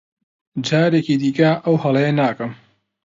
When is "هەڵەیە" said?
1.83-2.11